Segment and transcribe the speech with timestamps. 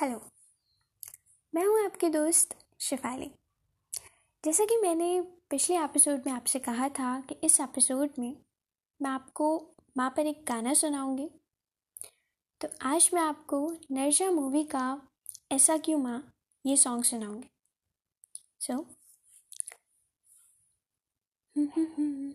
[0.00, 0.22] Hello.
[1.54, 3.30] मैं हूँ आपके दोस्त शिफाली।
[4.44, 8.36] जैसा कि मैंने पिछले एपिसोड में आपसे कहा था कि इस एपिसोड में
[9.02, 11.30] मैं आपको माँ पर एक गाना सुनाऊँगी।
[12.60, 15.02] तो आज मैं आपको नरजा मूवी का
[15.52, 16.32] ऐसा क्यों माँ
[16.66, 17.48] ये सॉन्ग सुनाऊँगी।
[18.60, 18.84] सो so,
[21.56, 22.30] उंगली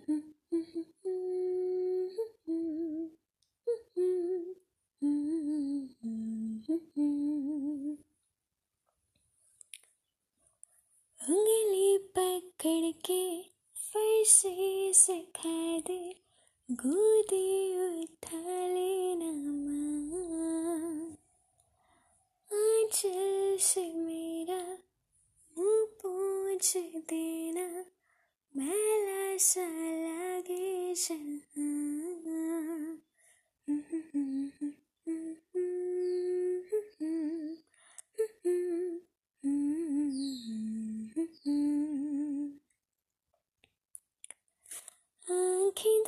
[12.65, 16.15] पकड़ के से सिखा दे
[16.71, 19.29] गोदी उठा लेना
[22.57, 24.59] आंचल से मेरा
[25.57, 27.85] मुँह पूछ देना,
[28.57, 29.67] मैला सा
[30.05, 31.24] लगे जहाँ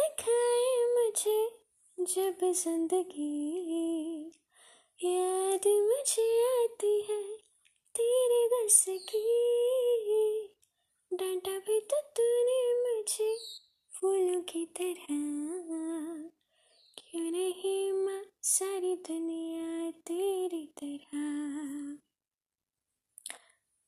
[0.08, 1.50] दिखाए मुझे
[2.00, 4.32] जब ज़िंदगी
[5.06, 7.38] याद मुझे आती है
[7.96, 9.24] तेरे बस की।
[11.14, 13.38] डांटा भी तो तूने मुझे
[13.92, 15.06] फूलों की तरह।
[16.98, 21.18] क्यों नहीं माँ, सारी दुनिया तेरी तरह।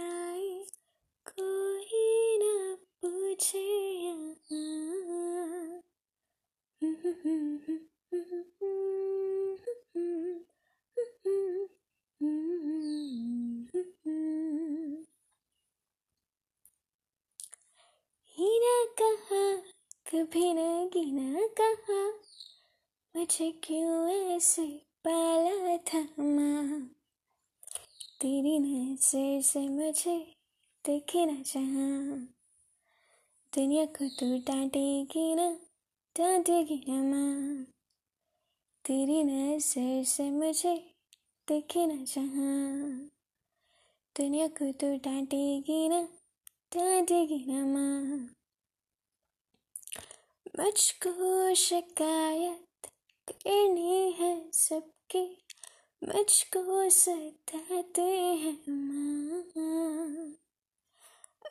[20.22, 22.02] कभी न गिना कहा।
[23.14, 24.66] मुझे क्यों ऐसे
[25.04, 26.80] पाला था माँ
[28.20, 30.16] तेरी नज़र से मुझे
[30.84, 31.86] देखे न चाहा
[33.52, 35.48] दुनिया को तू डांटेगी ना
[36.16, 37.64] डांटेगी ना माँ।
[38.84, 40.76] तेरी नज़र से मुझे
[41.48, 42.52] देखे न चाहा
[44.16, 46.00] दुनिया को तू डांटेगी ना
[46.76, 48.28] डांटेगी ना माँ।
[50.62, 52.86] मुझको शिकायत
[53.28, 55.42] करनी है सबकी,
[56.04, 58.02] मुझको सताते
[58.42, 60.34] हैं माँ।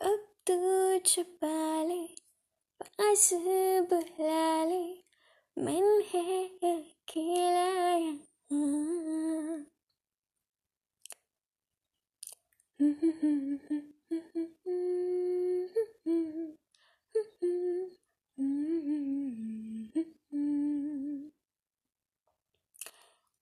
[0.02, 2.08] अब तू छुपा ले
[2.82, 3.30] पास
[3.92, 4.84] बुला ले,
[5.58, 7.70] मन है अकेला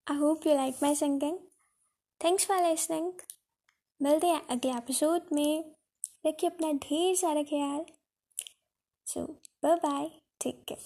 [0.09, 1.37] I hope you like my singing.
[2.21, 3.11] Thanks for listening.
[4.01, 5.73] मिलते हैं अगले एपिसोड में
[6.27, 7.85] रखिए अपना ढेर सारा ख्याल
[9.07, 9.25] so
[9.63, 10.09] bye bye
[10.41, 10.85] take care